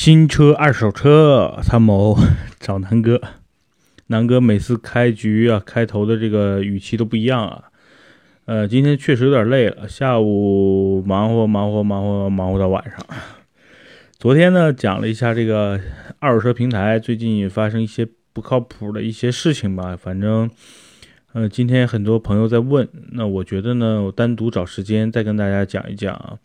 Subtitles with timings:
[0.00, 2.16] 新车、二手车，参谋
[2.58, 3.20] 找南哥。
[4.06, 7.64] 南哥每次开局啊，开头的这个语气都不一样啊。
[8.46, 12.98] 呃，今天确实有点累了，下午忙活忙活忙活忙活到晚上。
[14.18, 15.78] 昨天呢，讲了一下这个
[16.18, 19.94] 二手车平台最近发生一些不靠谱的一些事情吧。
[19.94, 20.50] 反正，
[21.34, 26.38] 呃，今天很多朋友在问，那我觉得呢，我单独找时间再跟大家讲一讲啊。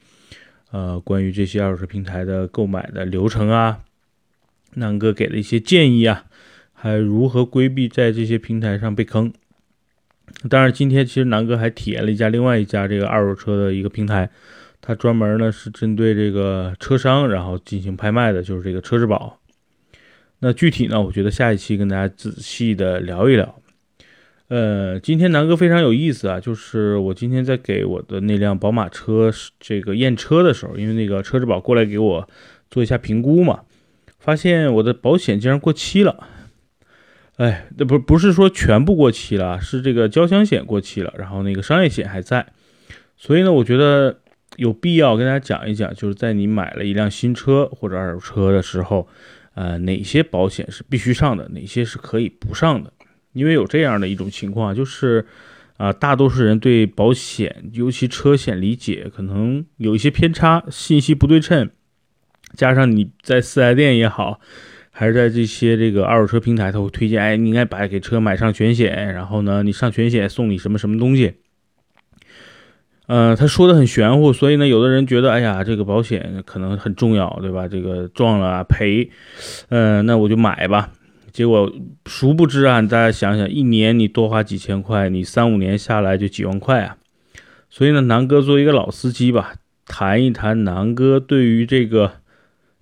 [0.76, 3.80] 呃，关于这些二手车平台的购买的流程啊，
[4.73, 6.26] 南哥给了一些建议啊，
[6.73, 9.31] 还如何规避在这些平台上被坑。
[10.50, 14.30] 当然，今天其实南哥还体验了一家另外一家这个二手车的一个平台，
[14.81, 19.39] 它专门呢是针对这个车商然后进行拍卖的，就是这个车之宝。
[20.39, 23.62] 那具体呢，我觉得下一期跟大家仔细的聊一聊。
[24.48, 32.30] 呃，今天南哥非常有意思啊，就是我今天在给我的那辆宝马车这个验车的时候，因为那个车之宝过来给我
[32.70, 33.62] 做一下评估嘛，
[34.20, 36.28] 发现我的保险竟然过期了。
[37.38, 42.45] 哎，那不不是说全部过期了，是这个交强险过期了，然后那个商业险还在。
[43.17, 44.20] 所以呢，我觉得
[44.58, 49.08] 有必要跟大家讲一讲，就是在你买了一辆新车或者二手车的时候，
[49.55, 52.94] 呃，哪些保险是必须上的，哪些是可以不上的。
[53.36, 55.25] 因为有这样的一种情况，就是
[55.75, 61.69] 啊，大多数人对保险，尤其车险理解可能有一些偏差，信息不对称，
[62.53, 64.39] 加上你在四 S 店也好，
[64.89, 71.33] 还是在这些这个二手车平台，他会推荐，哎，你应该把给车买上全险，然后呢，你上全险送你什么什么东西，
[73.08, 77.67] 呃，他说的很玄乎，所以呢，有的人觉得，哎呀，这个保险可能很重要，对吧？
[77.67, 79.09] 这个撞了赔，
[79.67, 80.89] 嗯，那我就买吧。
[81.36, 81.69] 结果，
[82.05, 86.95] 殊不知啊，大家想想，一年你多花几千块，你三五年下来就几万块啊。
[87.69, 89.55] 所以呢，南哥作为一个老司机吧，
[89.86, 92.22] 谈一谈南哥对于这个，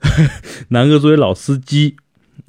[0.69, 1.95] 南哥作为老司机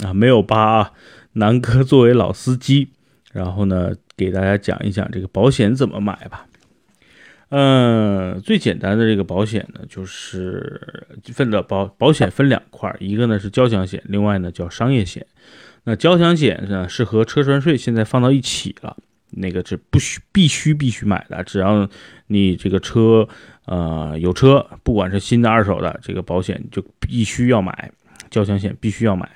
[0.05, 0.92] 啊，没有疤啊，
[1.33, 2.91] 南哥作为老司机，
[3.33, 6.45] 然后呢，给大家讲一讲这个保险怎么买吧。
[7.48, 15.27] 嗯，最简单的这个保险呢，就是分的保保险分两块，一个呢是交强险，另外呢叫商业险。
[15.84, 18.96] 那交强险呢，是和车船税现在放到一起了，
[19.30, 21.89] 那个是不需必须必须买的，只要
[22.28, 23.28] 你这个车
[23.67, 27.90] 呃有车，不管是新的二手的，这个保险就必须要买，
[28.30, 29.28] 交强险必须要买。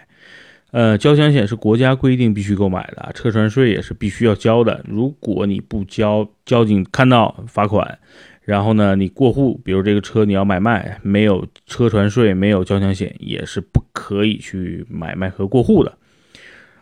[0.70, 4.84] 呃，交强险是国家规定必须购买的，车船税也是必须要交的。
[4.86, 7.98] 如果你不交，交警看到罚款，
[8.42, 15.96] 然后呢，你过户，比如这个车你要买卖，没有车船税，没有交强险，也是不可以去买卖和过户的。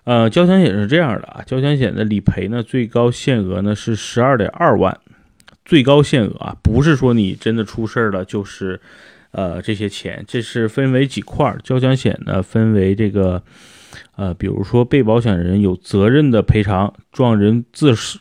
[0.06, 4.97] 呃，交强险是这样的啊，交强险的理赔呢，最高限额呢是十二点二万，
[5.65, 8.81] 最高限额啊，不是说你真的出事儿了就是，
[9.33, 11.59] 呃，这些钱，这是分为几块儿。
[11.65, 13.43] 交强险呢分为这个，
[14.15, 18.21] 呃，比如说被保险人有责任的赔偿，撞人自死，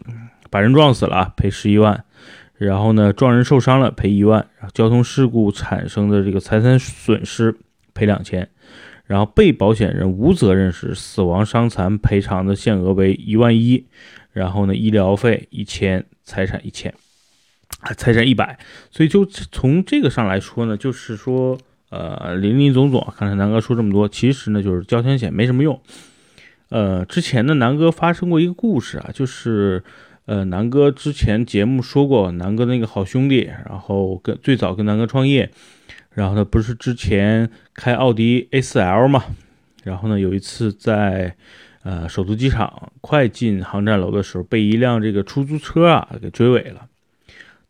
[0.50, 2.04] 把人撞死了赔十一万，
[2.58, 7.56] 然后呢撞人受伤了赔一万，交通事故产生的这个财产损失
[7.94, 8.50] 赔两千。
[9.08, 13.86] 然后被保险人无责任时，死亡伤残赔偿的限额为一万一，
[14.34, 16.92] 然后呢，医疗费一千，财产一千，
[17.96, 18.58] 财产一百。
[18.90, 21.56] 所以就从这个上来说呢，就是说，
[21.90, 25.80] 呃，林林总总，刚才南哥说这么多，其实呢，就是交强险没什么用。
[26.70, 29.84] 呃，之前呢，南哥发生过一个故事啊，就是，
[30.26, 35.52] 呃，南哥之前节目说过，南哥那个好兄弟，然后跟最早跟南哥创业。
[36.16, 39.26] 然后呢，不是之前开奥迪 A4L 嘛？
[39.84, 41.36] 然后呢，有一次在
[41.84, 46.88] 呃首都机场快进航站楼的时候，被一辆这个出租车啊给追尾了。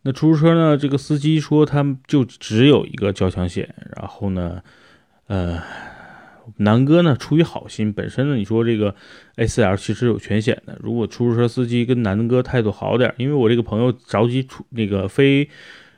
[0.03, 3.73] 那出租车呢，这个司机说他就只有一个交强险。
[3.97, 4.61] 然后呢，
[5.25, 5.59] 呃，
[6.57, 8.93] 南哥呢出于好心，本身呢你说这个
[9.37, 10.77] A4L 其实有全险的。
[10.79, 15.49] 如果出租车司机跟南哥态度好点，因为我这个朋友着急出那个飞。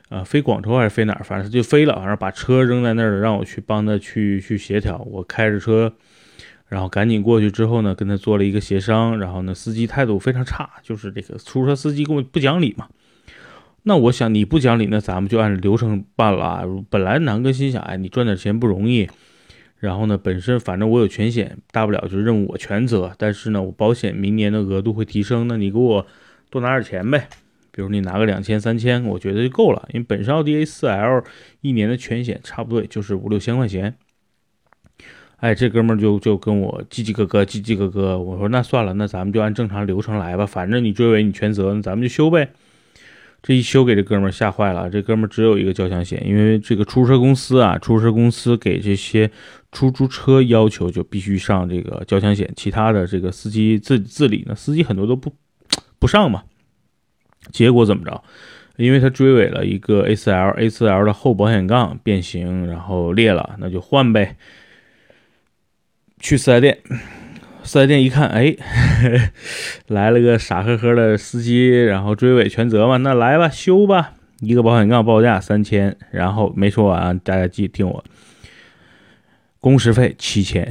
[0.08, 1.22] 啊，飞广州还是飞哪儿？
[1.22, 4.96] 反正就飞了，反正把车扔在那儿，让我去帮他去去协调。
[5.10, 5.92] 我开着车，
[6.68, 9.18] 然后赶紧过去之后呢，跟他做了一个协商。
[9.18, 12.88] 然后呢，司机态度非常差，就是这个出租车司机跟我不讲理嘛。
[13.82, 16.64] 那我想你不讲理，那咱们就按流程办了啊。
[16.88, 19.08] 本来南哥心想，哎，你赚点钱不容易。
[19.78, 23.14] 然后呢，本身反正我有全险，大不了就是任务我全责。
[23.16, 26.06] 但是呢，我保险明年的额度会提升，那你给我
[26.50, 27.28] 多拿点钱呗。
[27.78, 31.24] 比如你拿个两千三千，我觉得就够了，因为本身奥迪 A4L
[31.60, 33.94] 一年的全险差不多也就是五六千块钱。
[35.36, 38.18] 哎，这哥们儿就就跟我叽叽咯咯，叽叽咯咯。
[38.18, 42.50] 我说那算了，那咱们就按正常流程来吧，反正你追尾你全责，那咱们就修呗。
[43.40, 49.30] 这一修给这哥们儿吓坏了，这哥们儿只有一个交强险，因为这个出租车公司啊，出租车公司给这些
[49.70, 55.32] 出租车要求就必须上这个交强险，其他的这个司机自自理呢，司机很多都不
[56.00, 56.42] 不上嘛。
[57.52, 58.22] 结果怎么着？
[58.76, 64.36] 因为他追尾了一个 A4L，A4L 的后保险杠变形，然后裂了，那就换呗。
[66.20, 66.78] 去四 S 店，
[67.62, 68.56] 四 S 店一看，哎，
[69.88, 74.14] 来了个傻呵呵的司机，然后追尾全责嘛，那来吧，修吧。
[74.40, 78.04] 一个保险杠报价三千，然后没说完，大家记听我，
[79.58, 80.70] 工时费七千，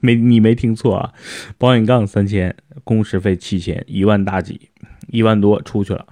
[0.00, 1.12] 没你没听错啊，
[1.58, 4.70] 保险杠三千，工时费七千，一万大几，
[5.08, 6.06] 一万多出去了。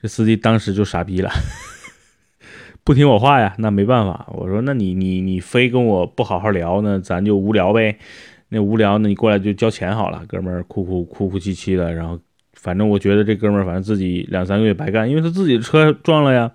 [0.00, 1.30] 这司机当时就傻逼了，
[2.84, 7.98] 不听我话呀，那没办法，我说那你你你非跟我不好好聊呢，咱就无聊呗。
[8.48, 10.24] 那无聊呢，你过来就交钱好了。
[10.28, 12.18] 哥们儿哭哭哭哭啼啼的，然后。
[12.54, 16.52] 反正我觉得这哥们儿，反正自己两三个月白干，因为他自己的车撞了呀，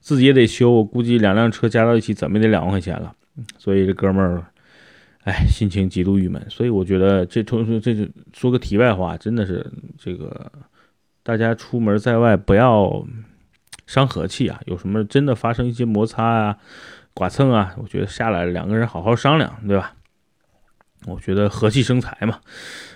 [0.00, 0.70] 自己也得修。
[0.70, 3.14] 我估计两辆车加到一起，怎么也得两万块钱了。
[3.56, 4.44] 所以这哥们儿，
[5.24, 6.44] 哎，心情极度郁闷。
[6.50, 9.64] 所以我觉得这说这说个题外话，真的是
[9.96, 10.52] 这个
[11.28, 13.04] 大家出门在外不要
[13.86, 14.58] 伤和气啊。
[14.64, 16.56] 有什么真的发生一些摩擦啊、
[17.12, 19.94] 剐蹭啊，我觉得下来两个人好好商量，对吧？
[21.04, 22.40] 我觉得和气生财嘛。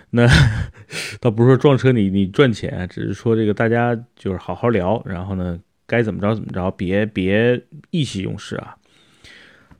[0.09, 0.27] 那
[1.21, 8.75] 倒不是说撞车你你赚钱，只是说这个大家就是好好聊，然后呢该怎么着怎么着，别别意气用事啊。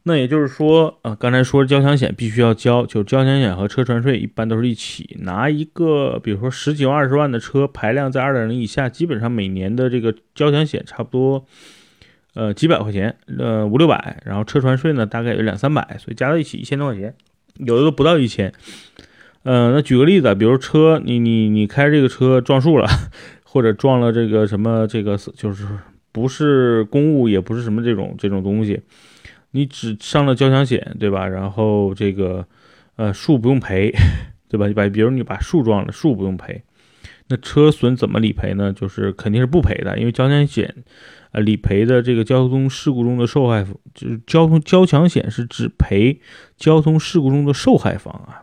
[0.05, 5.17] 那也就是说啊，刚才说交强险必须要交，就交强险和车船税一般都是一起。
[5.21, 11.45] 拿一个，比如说十几万二十万的车，排量在二点零以下，基本上每年的这个交强险差不多
[12.35, 17.15] 呃几百块钱，呃五六百，然后车船税呢大概有两三百，所以加到一起一千多块钱，
[17.59, 18.53] 有的都不到一千。
[19.45, 22.89] 嗯，那举个例子，比如车，你你你开这个车撞树了，
[23.45, 25.67] 或者撞了这个什么这个就是
[26.11, 28.81] 不是公务，也不是什么这种这种东西，
[29.53, 31.27] 你只上了交强险，对吧？
[31.27, 32.47] 然后这个
[32.97, 33.93] 呃树不用赔，
[34.49, 34.67] 对吧？
[34.67, 36.63] 你把比如你把树撞了，树不用赔，
[37.29, 38.73] 那车损怎么理赔呢？
[38.73, 40.75] 就是肯定是不赔的，因为交强险
[41.31, 43.65] 呃理赔的这个交通事故中的受害
[43.95, 46.21] 就是交通交强险是只赔
[46.57, 48.43] 交通事故中的受害方啊。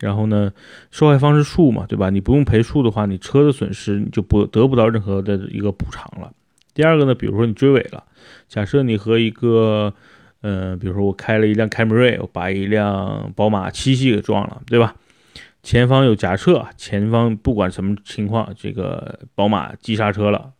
[0.00, 0.52] 然后呢，
[0.90, 2.10] 受害方是树嘛，对吧？
[2.10, 6.32] 你不用赔树的话，你车的损失你就不得不到任何的一个补偿了。
[6.74, 8.02] 第二个呢，比如说你追尾了，
[8.48, 9.94] 假设你和一个，
[10.42, 14.94] 呃，比如说我开了一辆凯美瑞，我把一辆宝马七系给撞了，对吧？
[15.62, 20.52] 前方有夹车，前方不管什么情况，这个宝马急刹车了，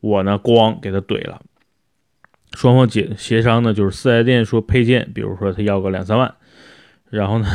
[0.00, 1.42] 我呢咣给他怼了，
[2.52, 6.34] 双方解协商呢，就是四 S 店说配件，比如说他要个两三万，
[7.10, 7.46] 然后呢。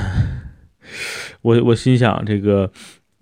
[1.41, 2.71] 我我心想，这个，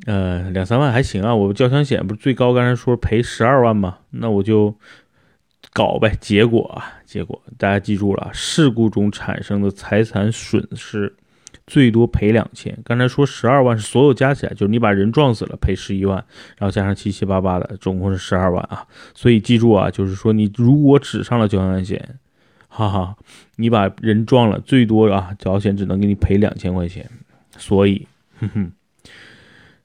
[0.06, 1.34] 呃，两三万还行啊。
[1.34, 4.00] 我交强险不是最高，刚才说赔十二万吗？
[4.10, 4.78] 那我就
[5.74, 6.16] 搞呗。
[6.22, 11.14] 结果啊，结果大家记住了，事故中产生的财产损失
[11.66, 12.78] 最多赔两千。
[12.86, 16.16] 刚才说十二万是所有加起来，就是你把人撞死了赔十一万，
[16.58, 18.86] 然后加上七七八八的，总共是十二万啊。
[19.14, 22.20] 所以记住啊，就是说你如果只上了交强险，
[22.68, 23.16] 哈哈，
[23.56, 27.10] 你把人撞了，最多啊，保险只能给你赔两千块钱。
[27.58, 28.08] 所以，
[28.40, 28.72] 哼哼，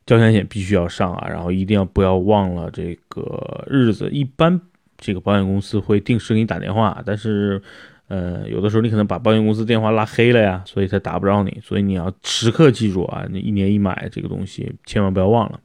[0.07, 4.09] 交强险必须要上啊，然后一定要不要忘了这个日子。
[4.11, 4.59] 一般
[4.99, 7.63] 这个保险公司会定时给你打电话，但是，
[8.09, 11.61] 呃，有的时候你可能把保险公司电话拉黑了呀，所以他打不着你。
[11.63, 15.61] 所以你要时刻记住啊，你一年一买这个东西，千万不要忘了。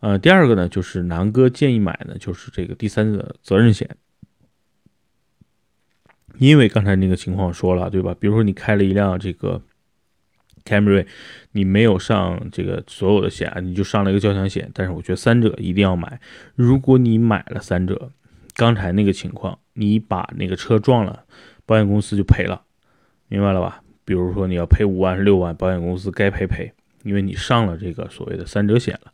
[0.00, 3.88] 呃，第二个呢，就是南哥建议买的，就是这个第三者责任险，
[6.38, 8.14] 因为刚才那个情况说了，对吧？
[8.18, 9.60] 比如说你开了一辆这个。
[10.64, 11.06] 凯美瑞，
[11.52, 14.70] 你没有上这个所有的险，你就上了一个交强险。
[14.74, 16.20] 但是我觉得三者一定要买。
[16.56, 18.10] 如果你买了三者，
[18.58, 21.24] 刚才那个情况，你把那个车撞了，
[21.64, 22.60] 保险公司就赔了，
[23.28, 23.84] 明白了吧？
[24.04, 26.72] 比如说你要赔五万是六万，保险公司该赔赔，
[27.04, 29.12] 因为你上了这个所谓的三者险了。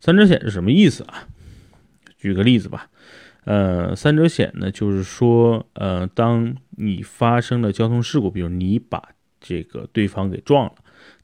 [0.00, 1.28] 三者险是什么意思啊？
[2.18, 2.90] 举个例子吧，
[3.44, 10.74] 呃，三者险呢，就是说，呃，当你发生了交通事故，比如你把这个对方给撞了。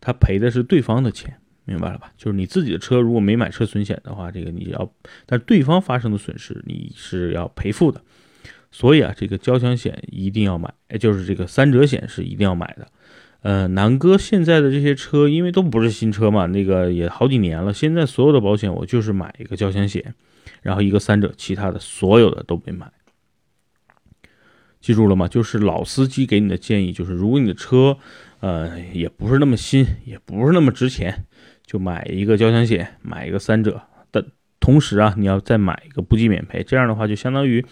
[0.01, 2.13] 他赔的是对方的钱，明白了吧？
[2.17, 4.89] 就是你自己的车如果没买车损险的话，这个你要，
[5.27, 8.01] 但对方发生的损失你是要赔付的。
[8.71, 12.87] 所以啊，这个交强险一定要买，就是这个三者险是一定要买的。
[13.43, 20.15] 呃，南哥现在的这些车，因为都不是新车嘛，那个也好几年了，现在所有的保险我就是买一个交强险，
[20.63, 22.93] 然后一个三者，其他的所有的都没买。
[24.81, 25.27] 记住了吗？
[25.27, 27.99] 就是老司机给你的建议，就是如果你的车。
[28.41, 31.25] 呃，也不是那么新，也不是那么值钱，
[31.67, 33.83] 就买一个交强险，买一个三者。
[34.13, 34.25] 的
[34.61, 37.65] 同时啊，你要再买一个不计免赔，这样的话就相当于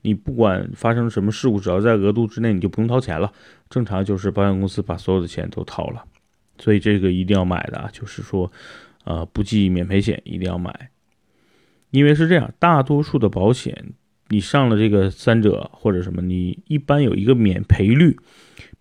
[0.00, 3.32] 你不管发生什么事故，只要在额度之内，你就不用掏钱了。
[3.70, 6.04] 正常就是保险公司把所有的钱都掏了，
[6.58, 8.50] 所以这个一定要买的，就是说，
[9.04, 10.90] 呃，不计免赔险一定要买，
[11.90, 13.94] 因为是这样，大多数的保险，
[14.28, 18.18] 你上了这个三者或者什么，你一般有一个免赔率，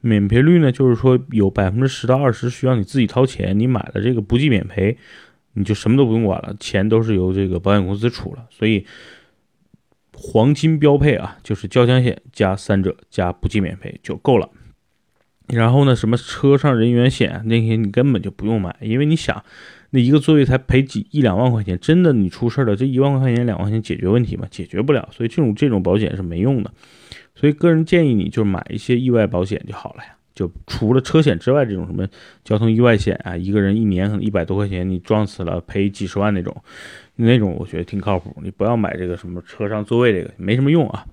[0.01, 4.97] 免赔率呢，就是说有百分之十到二十需要你自己掏钱，你买了这个不计免赔，
[5.53, 8.85] 你就什么都不用管了，钱都是由这个保险公司出了，所以。
[10.23, 14.51] 黄金标配啊，就是交强险加三者加不计免赔就够了。
[15.47, 19.43] 然后呢，什么车上人员险那些你根本就不用买，因为你想，
[19.89, 24.45] 那一个座位才赔几一两万块钱，真的你出事了，这一万块钱两万块钱解决问题吗？
[24.51, 26.71] 解决不了，所以这种这种保险是没用的。
[27.35, 30.15] 所以个人建议你就买一些意外保险就好了呀。
[30.33, 32.07] 就除了车险之外，这种什么
[32.43, 36.55] 交通意外险啊，一个人一年可能一百多块钱，你撞死了赔几十万那种。
[37.17, 41.05] 那种我觉得挺靠谱，你不要买这个什么车上座位这个没什么用啊。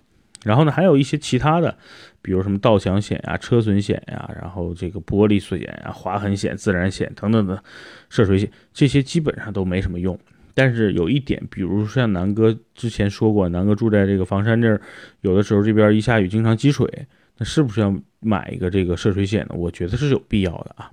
[0.44, 1.76] 然后呢，还有一些其他的，
[2.22, 7.62] 比如什么盗抢险呀、车损险呀，然后这个玻璃碎险呀、划痕险、自燃险等等的
[8.08, 10.16] 涉水险，这些基本上都没什么用。
[10.58, 14.80] 但是有一点，比如说像南哥之前说过，南哥住在这个房山这儿，
[15.20, 19.54] 有的时候这边一下雨经常积水，那是不是要买一个这个涉水险呢？
[19.54, 20.90] 我觉得是有必要的啊。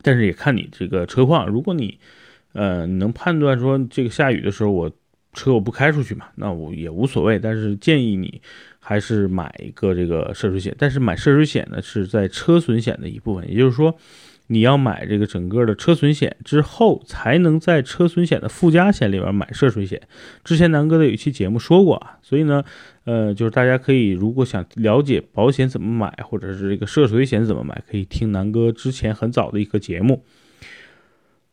[0.00, 1.98] 但是也看你这个车况，如果你。
[2.54, 4.92] 呃，能判断说这个下雨的时候我
[5.32, 6.26] 车我不开出去嘛？
[6.34, 7.38] 那我也无所谓。
[7.38, 8.42] 但是建议你
[8.78, 10.76] 还是买一个这个涉水险。
[10.78, 13.96] 但是买涉水险呢是在车损险的一部分，也就是说
[14.48, 20.00] 你要买这个整个的车损险之后，才能在车损险的附加险里边买涉水险。
[20.44, 22.62] 之前南哥的有一期节目说过啊，所以呢，
[23.04, 30.24] 呃，就是大家可以如果想了解保险怎么买，或者是这个涉水险怎么买，可以听南哥之前很早的一个节目。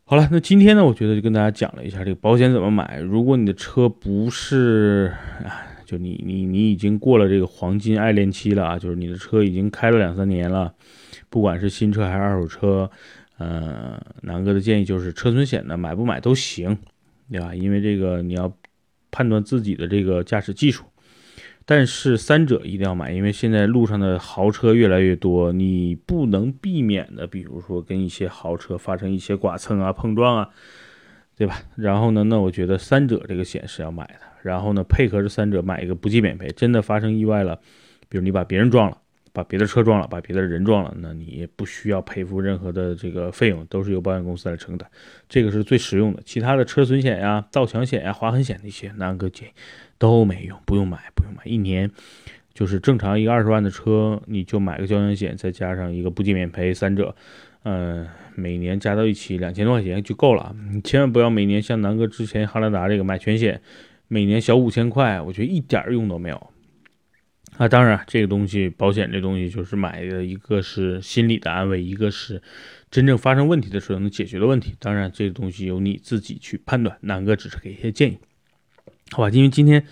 [0.04, 2.98] 好了，那今天呢，我觉得就跟大家讲了一下这个保险怎么买。
[2.98, 5.14] 如果你的车不是，
[5.86, 10.74] 就你你你已经过了这个黄金爱恋期了啊，就是你的车已经开了两三年了，
[11.30, 12.90] 不管是新车还是二手车，
[13.38, 16.76] 呃，南哥的建议就是车损险呢买不买都行，
[17.30, 17.54] 对吧？
[17.54, 18.52] 因为这个你要
[19.10, 20.84] 判断自己的这个驾驶技术。
[21.66, 30.50] 但是三者一定要买，因为现在路上的豪车越来越多，你不能避免的，比如说跟一些豪车发生一些剐蹭啊、碰撞啊，
[31.36, 31.62] 对吧？
[31.76, 34.20] 然后呢，那我觉得三者这个险是要买的。
[34.42, 37.60] 然后呢，配合着三者买一个不计免赔，真的发生意外了，
[38.08, 38.98] 比如你把别人撞了，
[39.32, 44.88] 把别的车撞了，把别的人撞了，那你也不需要赔付任何的这个费用，都是由保险公司来承担，
[45.28, 46.22] 这个是最实用的。
[46.24, 49.52] 其他的车损险呀、盗抢险呀、划痕险那些，南哥建议。
[49.98, 51.42] 都没用，不用买，不用买。
[51.44, 51.90] 一年
[52.54, 57.14] 就是正常一个二十万的车，你就买个交强险，再加上一个不计免赔，三者，
[57.64, 60.56] 嗯，每年加到一起两千多块钱就够了。
[60.72, 63.60] 你千万不要每年像南哥之前哈兰达这个买全险，
[64.08, 66.50] 每年小五千块，我觉得一点用都没有。
[67.60, 72.40] 啊，当然这个东西，保险这东西就是买的一个是心理的安慰，一个是
[72.90, 74.74] 真正发生问题的时候能解决的问题。
[74.78, 78.16] 当然这个东西由你自己去判断，南哥只是给一些建议。
[79.10, 79.84] 好吧，因为今天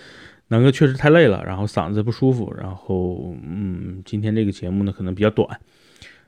[0.47, 5.61] 南哥确实太累了，然后嗓子不舒服，然后嗯，今天这个节目呢可能比较短。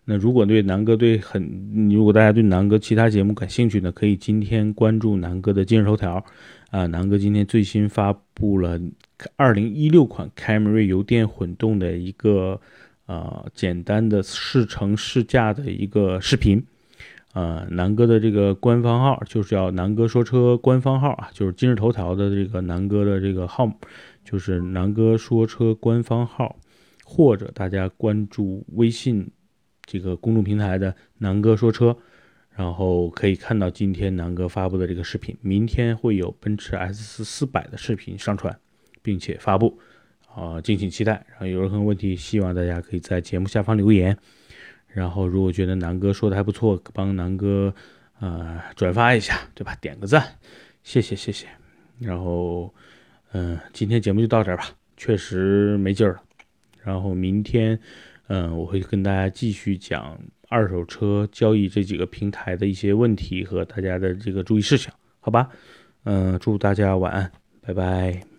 [0.05, 6.23] 那如果对南哥对很，如果大家对南哥其他节目感兴趣呢，可以今天关注南哥的今日头条
[6.71, 6.85] 啊。
[6.89, 8.79] 南哥今天最新发布了
[9.37, 12.61] 二零一六款凯美瑞油电混动的一个
[13.07, 16.65] 呃简单的试乘试驾的一个视频。
[17.33, 23.71] 呃，南哥的这个官方号就是叫南哥说车官方号啊，就是今日头条的这个南哥的这个号，
[24.25, 26.57] 就是南哥说车官方号，
[27.05, 29.31] 或者大家关注微信
[29.85, 31.97] 这个公众平台的南哥说车，
[32.57, 38.59] 然后可以看到今天南哥发布的这个视频，明天会有奔驰 S 四百的视频上传，
[39.03, 39.79] 并且发布，
[40.35, 41.25] 啊，敬请期待。
[41.31, 44.17] 然后有任何问题，希望大家可以在节目下方留言。
[44.89, 47.73] 然后，如果觉得南哥说的还不错，帮南哥
[48.19, 49.75] 呃转发一下，对吧？
[49.81, 50.37] 点个赞，
[50.83, 51.47] 谢谢谢谢。
[52.01, 52.75] 然后，
[53.33, 54.65] 嗯，今天节目就到这儿吧，
[54.97, 56.23] 确实没劲儿了。
[56.83, 57.79] 然后明天，
[58.27, 65.49] 嗯，我会跟大家继续讲二手车交易这几个平台的一些问题和大家的这个注意事项，好吧？
[66.03, 67.31] 嗯，祝大家晚安，
[67.61, 68.30] 拜拜。